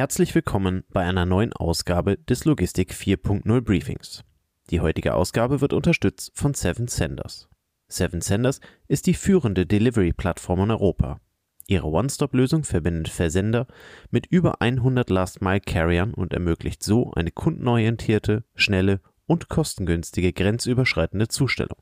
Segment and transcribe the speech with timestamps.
[0.00, 4.24] Herzlich willkommen bei einer neuen Ausgabe des Logistik 4.0 Briefings.
[4.70, 7.50] Die heutige Ausgabe wird unterstützt von Seven Senders.
[7.86, 11.20] Seven Senders ist die führende Delivery-Plattform in Europa.
[11.66, 13.66] Ihre One-Stop-Lösung verbindet Versender
[14.10, 21.76] mit über 100 Last-Mile-Carriern und ermöglicht so eine kundenorientierte, schnelle und kostengünstige grenzüberschreitende Zustellung.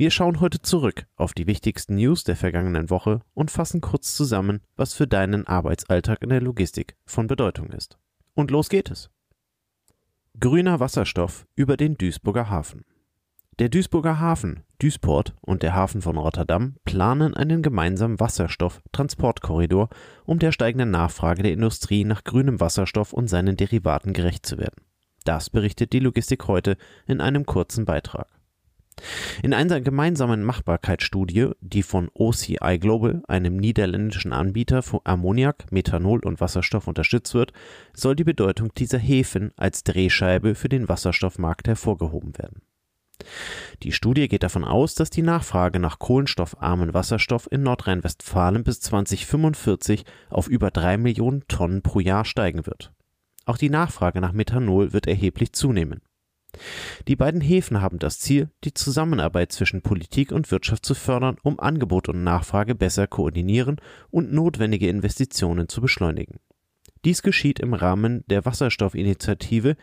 [0.00, 4.62] Wir schauen heute zurück auf die wichtigsten News der vergangenen Woche und fassen kurz zusammen,
[4.74, 7.98] was für deinen Arbeitsalltag in der Logistik von Bedeutung ist.
[8.32, 9.10] Und los geht es.
[10.40, 12.86] Grüner Wasserstoff über den Duisburger Hafen.
[13.58, 19.90] Der Duisburger Hafen, Duisport und der Hafen von Rotterdam planen einen gemeinsamen Wasserstoff-Transportkorridor,
[20.24, 24.82] um der steigenden Nachfrage der Industrie nach grünem Wasserstoff und seinen Derivaten gerecht zu werden.
[25.26, 28.39] Das berichtet die Logistik heute in einem kurzen Beitrag.
[29.42, 36.40] In einer gemeinsamen Machbarkeitsstudie, die von OCI Global, einem niederländischen Anbieter für Ammoniak, Methanol und
[36.40, 37.52] Wasserstoff unterstützt wird,
[37.94, 42.62] soll die Bedeutung dieser Häfen als Drehscheibe für den Wasserstoffmarkt hervorgehoben werden.
[43.82, 50.04] Die Studie geht davon aus, dass die Nachfrage nach kohlenstoffarmen Wasserstoff in Nordrhein-Westfalen bis 2045
[50.30, 52.92] auf über drei Millionen Tonnen pro Jahr steigen wird.
[53.44, 56.00] Auch die Nachfrage nach Methanol wird erheblich zunehmen.
[57.08, 61.58] Die beiden Häfen haben das Ziel, die Zusammenarbeit zwischen Politik und Wirtschaft zu fördern, um
[61.60, 63.80] Angebot und Nachfrage besser koordinieren
[64.10, 66.40] und notwendige Investitionen zu beschleunigen.
[67.04, 69.76] Dies geschieht im Rahmen der Wasserstoffinitiative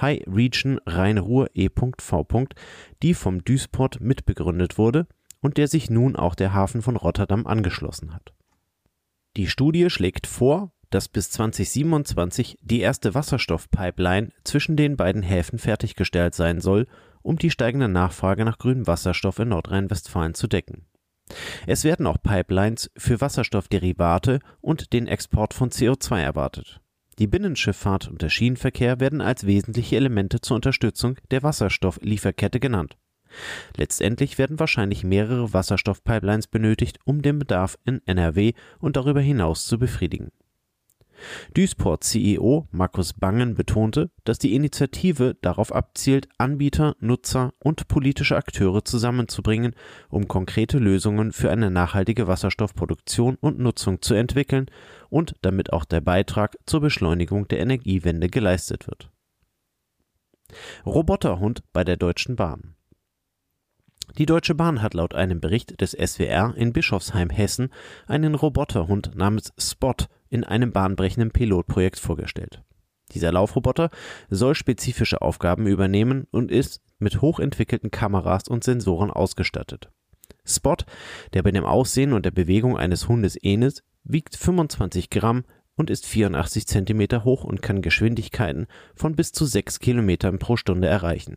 [0.00, 1.92] High Region Rhein-Ruhr E.V.,
[3.02, 5.06] die vom Duisport mitbegründet wurde
[5.40, 8.32] und der sich nun auch der Hafen von Rotterdam angeschlossen hat.
[9.36, 16.36] Die Studie schlägt vor, dass bis 2027 die erste Wasserstoffpipeline zwischen den beiden Häfen fertiggestellt
[16.36, 16.86] sein soll,
[17.22, 20.86] um die steigende Nachfrage nach grünem Wasserstoff in Nordrhein-Westfalen zu decken.
[21.66, 26.80] Es werden auch Pipelines für Wasserstoffderivate und den Export von CO2 erwartet.
[27.18, 32.96] Die Binnenschifffahrt und der Schienenverkehr werden als wesentliche Elemente zur Unterstützung der Wasserstofflieferkette genannt.
[33.76, 39.78] Letztendlich werden wahrscheinlich mehrere Wasserstoffpipelines benötigt, um den Bedarf in NRW und darüber hinaus zu
[39.78, 40.30] befriedigen.
[41.54, 48.84] Duisport CEO Markus Bangen betonte, dass die Initiative darauf abzielt, Anbieter, Nutzer und politische Akteure
[48.84, 49.74] zusammenzubringen,
[50.08, 54.66] um konkrete Lösungen für eine nachhaltige Wasserstoffproduktion und Nutzung zu entwickeln
[55.08, 59.10] und damit auch der Beitrag zur Beschleunigung der Energiewende geleistet wird.
[60.84, 62.74] Roboterhund bei der Deutschen Bahn
[64.18, 67.70] die Deutsche Bahn hat laut einem Bericht des SWR in Bischofsheim Hessen
[68.06, 69.94] einen Roboterhund namens Spot
[70.34, 72.62] in einem bahnbrechenden Pilotprojekt vorgestellt.
[73.12, 73.90] Dieser Laufroboter
[74.28, 79.90] soll spezifische Aufgaben übernehmen und ist mit hochentwickelten Kameras und Sensoren ausgestattet.
[80.44, 80.76] Spot,
[81.32, 85.44] der bei dem Aussehen und der Bewegung eines Hundes ähnelt, wiegt 25 Gramm
[85.76, 90.88] und ist 84 Zentimeter hoch und kann Geschwindigkeiten von bis zu 6 Kilometern pro Stunde
[90.88, 91.36] erreichen.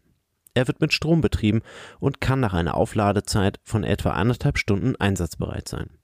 [0.53, 1.62] Er wird mit Strom betrieben
[2.00, 5.97] und kann nach einer Aufladezeit von etwa anderthalb Stunden einsatzbereit sein.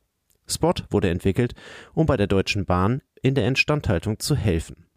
[0.47, 1.53] Spot wurde entwickelt,
[1.93, 4.87] um bei der Deutschen Bahn in der Instandhaltung zu helfen.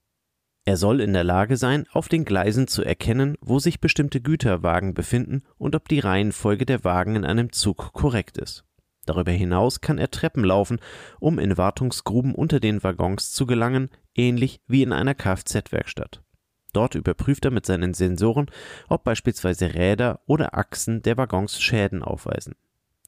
[0.65, 4.95] Er soll in der Lage sein, auf den Gleisen zu erkennen, wo sich bestimmte Güterwagen
[4.95, 8.65] befinden und ob die Reihenfolge der Wagen in einem Zug korrekt ist.
[9.07, 10.81] Darüber hinaus kann er Treppen laufen,
[11.21, 16.25] um in Wartungsgruben unter den Waggons zu gelangen, ähnlich wie in einer Kfz-Werkstatt.
[16.73, 18.51] Dort überprüft er mit seinen Sensoren,
[18.89, 22.57] ob beispielsweise Räder oder Achsen der Waggons Schäden aufweisen.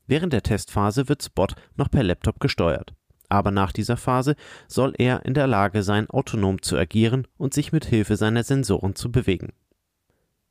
[0.09, 1.47] Während der Testphase wird Spot
[1.77, 2.95] noch per Laptop gesteuert.
[3.29, 4.35] Aber nach dieser Phase
[4.67, 8.97] soll er in der Lage sein, autonom zu agieren und sich mit Hilfe seiner Sensoren
[8.97, 9.53] zu bewegen.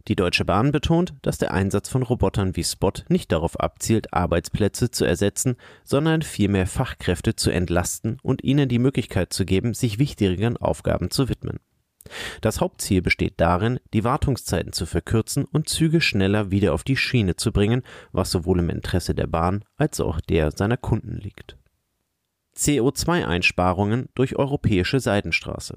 [0.07, 4.89] Die Deutsche Bahn betont, dass der Einsatz von Robotern wie Spot nicht darauf abzielt, Arbeitsplätze
[4.89, 10.55] zu ersetzen, sondern vielmehr Fachkräfte zu entlasten und ihnen die Möglichkeit zu geben, sich wichtigeren
[10.55, 11.59] Aufgaben zu widmen.
[12.41, 17.35] Das Hauptziel besteht darin, die Wartungszeiten zu verkürzen und Züge schneller wieder auf die Schiene
[17.35, 21.57] zu bringen, was sowohl im Interesse der Bahn als auch der seiner Kunden liegt.
[22.55, 25.75] CO2-Einsparungen durch europäische Seidenstraße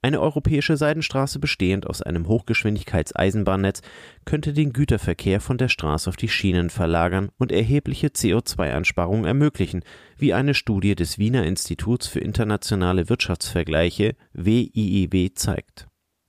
[0.00, 3.82] eine europäische Seidenstraße bestehend aus einem Hochgeschwindigkeitseisenbahnnetz
[4.24, 9.82] könnte den Güterverkehr von der Straße auf die Schienen verlagern und erhebliche CO2-Einsparungen ermöglichen,
[10.16, 15.88] wie eine Studie des Wiener Instituts für internationale Wirtschaftsvergleiche WIIW zeigt.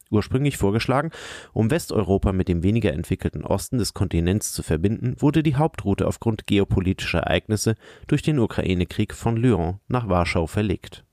[0.10, 1.12] Ursprünglich vorgeschlagen,
[1.54, 6.48] um Westeuropa mit dem weniger entwickelten Osten des Kontinents zu verbinden, wurde die Hauptroute aufgrund
[6.48, 7.75] geopolitischer Ereignisse
[8.07, 11.06] durch den Ukraine-Krieg von Lyon nach Warschau verlegt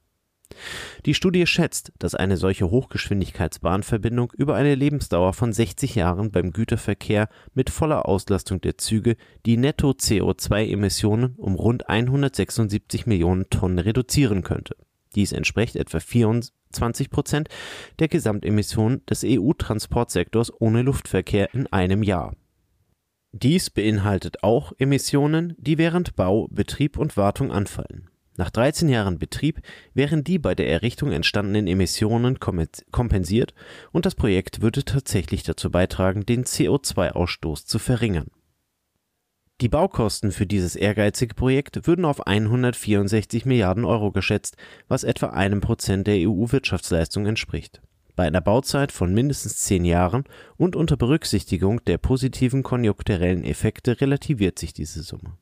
[1.05, 7.29] die Studie schätzt, dass eine solche Hochgeschwindigkeitsbahnverbindung über eine Lebensdauer von 60 Jahren beim Güterverkehr
[7.55, 14.77] mit voller Auslastung der Züge die Netto-CO2-Emissionen um rund 176 Millionen Tonnen reduzieren könnte.
[15.15, 17.49] Dies entspricht etwa 24 Prozent
[17.99, 22.35] der Gesamtemissionen des EU-Transportsektors ohne Luftverkehr in einem Jahr.
[23.33, 28.09] Dies beinhaltet auch Emissionen, die während Bau, Betrieb und Wartung anfallen.
[28.37, 29.63] Nach 13 Jahren Betrieb
[29.95, 33.55] wären die bei der Errichtung entstandenen Emissionen kompensiert
[33.93, 38.31] und das Projekt würde tatsächlich dazu beitragen, den CO2-Ausstoß zu verringern.
[39.63, 45.63] Die Baukosten für dieses ehrgeizige Projekt würden auf 164 Milliarden Euro geschätzt, was etwa einem
[45.63, 47.81] Prozent der EU-Wirtschaftsleistung entspricht.
[48.17, 50.25] Bei einer Bauzeit von mindestens zehn Jahren
[50.59, 55.39] und unter Berücksichtigung der positiven konjunkturellen Effekte relativiert sich diese Summe.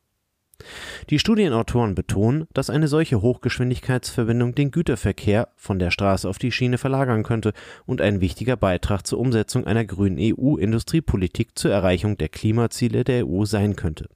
[1.11, 6.79] Die Studienautoren betonen, dass eine solche Hochgeschwindigkeitsverbindung den Güterverkehr von der Straße auf die Schiene
[6.79, 7.53] verlagern könnte
[7.87, 13.45] und ein wichtiger Beitrag zur Umsetzung einer grünen EU-Industriepolitik zur Erreichung der Klimaziele der EU
[13.45, 14.09] sein könnte.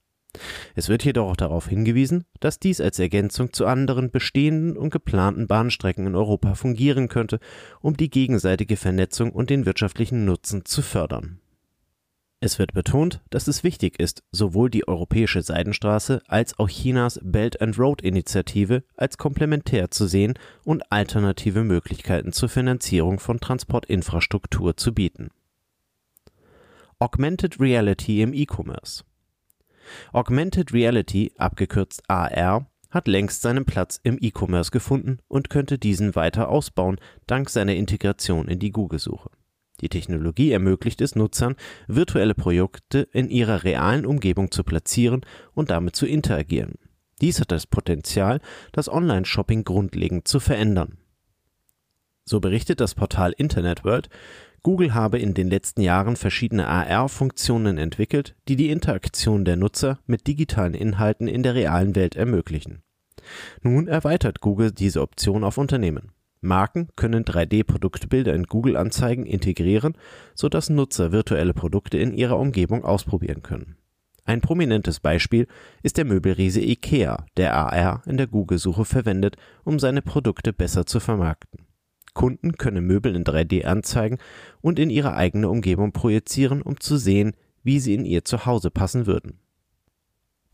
[0.75, 5.47] Es wird jedoch auch darauf hingewiesen, dass dies als Ergänzung zu anderen bestehenden und geplanten
[5.47, 7.41] Bahnstrecken in Europa fungieren könnte,
[7.81, 11.41] um die gegenseitige Vernetzung und den wirtschaftlichen Nutzen zu fördern
[12.41, 17.61] es wird betont, dass es wichtig ist, sowohl die Europäische Seidenstraße als auch Chinas Belt
[17.61, 24.95] and Road Initiative als komplementär zu sehen und alternative Möglichkeiten zur Finanzierung von Transportinfrastruktur zu
[24.95, 25.31] bieten.
[27.01, 29.03] Augmented Reality im E-Commerce
[30.13, 36.49] Augmented Reality, abgekürzt AR, hat längst seinen Platz im E-Commerce gefunden und könnte diesen weiter
[36.49, 39.31] ausbauen, dank seiner Integration in die Google-Suche.
[39.81, 41.55] Die Technologie ermöglicht es Nutzern,
[41.87, 45.23] virtuelle Produkte in ihrer realen Umgebung zu platzieren
[45.55, 46.75] und damit zu interagieren.
[47.21, 48.41] Dies hat das Potenzial,
[48.73, 50.99] das Online-Shopping grundlegend zu verändern.
[52.25, 54.09] So berichtet das Portal Internet World,
[54.63, 60.27] Google habe in den letzten Jahren verschiedene AR-Funktionen entwickelt, die die Interaktion der Nutzer mit
[60.27, 62.83] digitalen Inhalten in der realen Welt ermöglichen.
[63.63, 66.13] Nun erweitert Google diese Option auf Unternehmen.
[66.41, 69.95] Marken können 3D-Produktbilder in Google-Anzeigen integrieren,
[70.35, 73.77] sodass Nutzer virtuelle Produkte in ihrer Umgebung ausprobieren können.
[74.25, 75.47] Ein prominentes Beispiel
[75.83, 81.01] ist der Möbelriese IKEA, der AR in der Google-Suche verwendet, um seine Produkte besser zu
[81.01, 81.67] vermarkten.
[82.15, 84.19] Kunden können Möbel in 3D anzeigen
[84.61, 87.33] und in ihre eigene Umgebung projizieren, um zu sehen,
[87.63, 89.39] wie sie in ihr Zuhause passen würden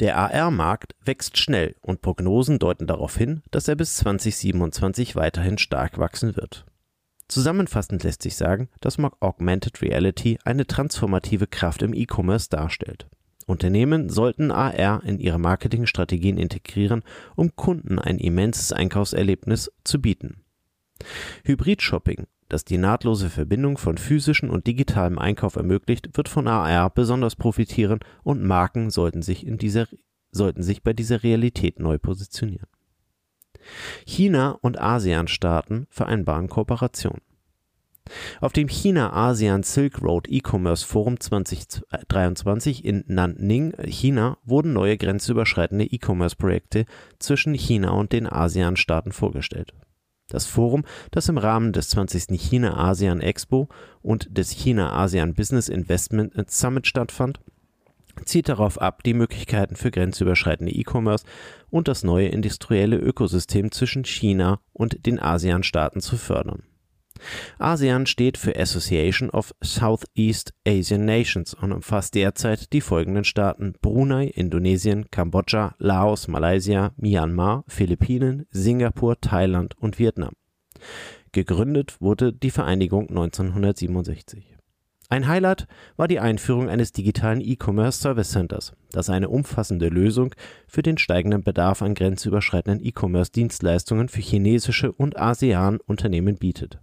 [0.01, 5.99] der AR-Markt wächst schnell und Prognosen deuten darauf hin, dass er bis 2027 weiterhin stark
[5.99, 6.67] wachsen wird.
[7.29, 13.09] Zusammenfassend lässt sich sagen, dass Augmented Reality eine transformative Kraft im E-Commerce darstellt.
[13.47, 17.03] Unternehmen sollten AR in ihre Marketingstrategien integrieren,
[17.37, 20.45] um Kunden ein immenses Einkaufserlebnis zu bieten.
[21.45, 27.37] Hybrid-Shopping das die nahtlose Verbindung von physischem und digitalem Einkauf ermöglicht, wird von AR besonders
[27.37, 29.87] profitieren und Marken sollten sich, in dieser,
[30.31, 32.69] sollten sich bei dieser Realität neu positionieren.
[34.07, 37.21] China und ASEAN-Staaten vereinbaren Kooperation.
[38.43, 46.85] Auf dem China-ASEAN Silk Road E-Commerce Forum 2023 in Nanning, China, wurden neue grenzüberschreitende E-Commerce-Projekte
[47.19, 49.73] zwischen China und den ASEAN-Staaten vorgestellt.
[50.29, 52.41] Das Forum, das im Rahmen des 20.
[52.41, 53.69] China-ASEAN Expo
[54.03, 57.41] und des China-ASEAN Business Investment Summit stattfand,
[58.25, 61.25] zielt darauf ab, die Möglichkeiten für grenzüberschreitende E-Commerce
[61.71, 66.63] und das neue industrielle Ökosystem zwischen China und den ASEAN-Staaten zu fördern
[67.59, 74.27] ASEAN steht für Association of Southeast Asian Nations und umfasst derzeit die folgenden Staaten Brunei,
[74.27, 80.35] Indonesien, Kambodscha, Laos, Malaysia, Myanmar, Philippinen, Singapur, Thailand und Vietnam.
[81.33, 84.55] Gegründet wurde die Vereinigung 1967.
[85.11, 90.35] Ein Highlight war die Einführung eines digitalen E-Commerce Service Centers, das eine umfassende Lösung
[90.67, 96.81] für den steigenden Bedarf an grenzüberschreitenden E-Commerce Dienstleistungen für chinesische und ASEAN-Unternehmen bietet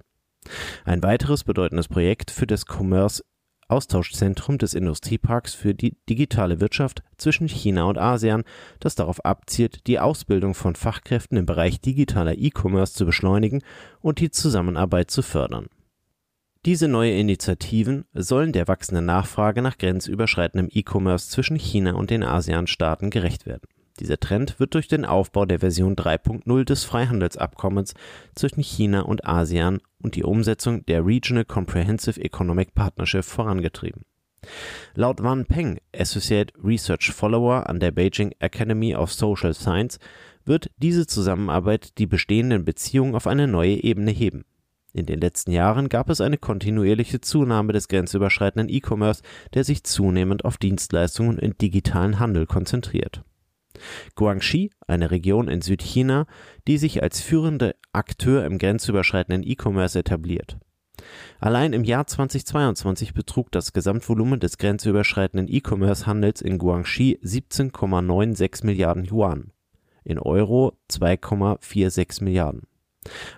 [0.85, 3.23] ein weiteres bedeutendes Projekt für das Commerce
[3.71, 8.43] Austauschzentrum des Industrieparks für die digitale Wirtschaft zwischen China und ASEAN,
[8.79, 13.63] das darauf abzielt, die Ausbildung von Fachkräften im Bereich digitaler E-Commerce zu beschleunigen
[14.01, 15.67] und die Zusammenarbeit zu fördern.
[16.65, 23.09] Diese neue Initiativen sollen der wachsenden Nachfrage nach grenzüberschreitendem E-Commerce zwischen China und den ASEAN-Staaten
[23.09, 27.93] gerecht werden dieser Trend wird durch den Aufbau der Version 3.0 des Freihandelsabkommens
[28.35, 34.03] zwischen China und ASEAN und die Umsetzung der Regional Comprehensive Economic Partnership vorangetrieben.
[34.95, 39.99] Laut Wan Peng, Associate Research Follower an der Beijing Academy of Social Science,
[40.45, 44.45] wird diese Zusammenarbeit die bestehenden Beziehungen auf eine neue Ebene heben.
[44.93, 49.21] In den letzten Jahren gab es eine kontinuierliche Zunahme des grenzüberschreitenden E-Commerce,
[49.53, 53.23] der sich zunehmend auf Dienstleistungen und digitalen Handel konzentriert.
[54.15, 56.25] Guangxi, eine Region in Südchina,
[56.67, 60.57] die sich als führender Akteur im grenzüberschreitenden E-Commerce etabliert.
[61.39, 69.51] Allein im Jahr 2022 betrug das Gesamtvolumen des grenzüberschreitenden E-Commerce-Handels in Guangxi 17,96 Milliarden Yuan,
[70.03, 72.67] in Euro 2,46 Milliarden.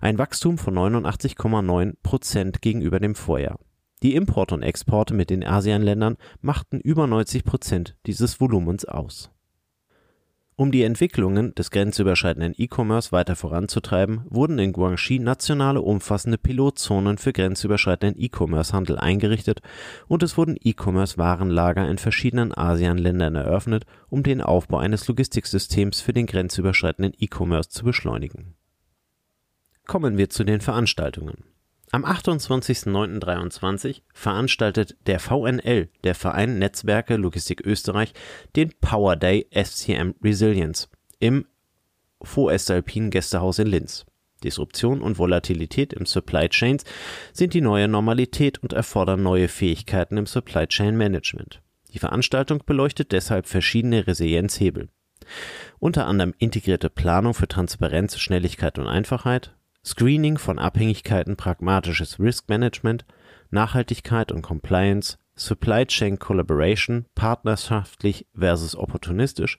[0.02, 3.60] Ein Wachstum von 89,9 Prozent gegenüber dem Vorjahr.
[4.02, 9.32] Die Importe und Exporte mit den ASEAN-Ländern machten über 90 Prozent dieses Volumens aus.
[10.56, 17.34] Um die Entwicklungen des grenzüberschreitenden E-Commerce weiter voranzutreiben, wurden in Guangxi nationale umfassende Pilotzonen für
[17.34, 19.62] grenzüberschreitenden E-Commerce-Handel eingerichtet
[20.08, 26.28] und es wurden E-Commerce-Warenlager in verschiedenen ASEAN-Ländern eröffnet, um den Aufbau eines Logistiksystems für den
[26.28, 28.54] grenzüberschreitenden E-Commerce zu beschleunigen.
[29.88, 31.53] Kommen wir zu den Veranstaltungen
[31.94, 38.14] am 28.09.23 veranstaltet der VNL, der Verein Netzwerke Logistik Österreich,
[38.56, 41.46] den Power Day SCM Resilience im
[42.20, 44.08] Voestalpin Gästehaus in Linz.
[44.44, 46.84] Disruption und Volatilität im Supply Chains
[47.32, 51.62] sind die neue Normalität und erfordern neue Fähigkeiten im Supply Chain Management.
[51.94, 54.90] Die Veranstaltung beleuchtet deshalb verschiedene Resilienzhebel.
[55.78, 59.54] Unter anderem integrierte Planung für Transparenz, Schnelligkeit und Einfachheit,
[59.86, 63.06] Screening von Abhängigkeiten, pragmatisches Risk Management,
[63.52, 69.58] Nachhaltigkeit und Compliance, Supply Chain Collaboration, partnerschaftlich versus opportunistisch,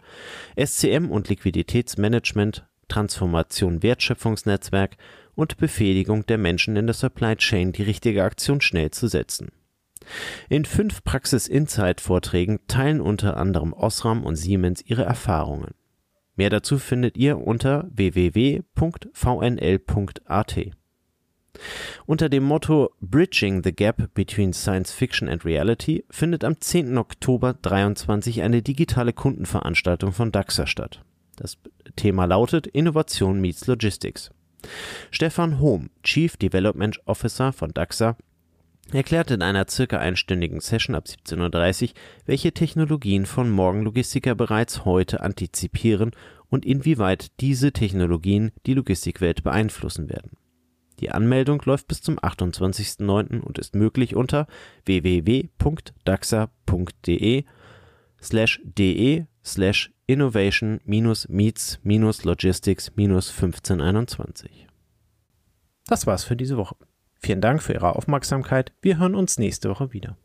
[0.56, 4.96] SCM und Liquiditätsmanagement, Transformation Wertschöpfungsnetzwerk
[5.34, 9.50] und Befähigung der Menschen in der Supply Chain, die richtige Aktion schnell zu setzen.
[10.48, 15.72] In fünf Praxis-Insight-Vorträgen teilen unter anderem Osram und Siemens ihre Erfahrungen.
[16.36, 18.60] Mehr dazu findet ihr unter www.vnl.at.
[22.06, 26.98] Unter dem Motto Bridging the Gap Between Science Fiction and Reality findet am 10.
[26.98, 31.04] Oktober 23 eine digitale Kundenveranstaltung von DAXA statt.
[31.36, 31.58] Das
[31.96, 34.30] Thema lautet Innovation meets Logistics.
[35.10, 38.16] Stefan Hohm, Chief Development Officer von DAXA,
[38.94, 41.94] erklärte in einer circa einstündigen Session ab 17.30 Uhr,
[42.26, 46.12] welche Technologien von Morgenlogistiker bereits heute antizipieren
[46.48, 50.32] und inwieweit diese Technologien die Logistikwelt beeinflussen werden.
[51.00, 53.40] Die Anmeldung läuft bis zum 28.09.
[53.40, 54.46] und ist möglich unter
[54.84, 55.44] www.daxa.de
[58.22, 64.66] slash de slash innovation meets logistics 1521.
[65.86, 66.76] Das war's für diese Woche.
[67.24, 68.74] Vielen Dank für Ihre Aufmerksamkeit.
[68.82, 70.18] Wir hören uns nächste Woche wieder.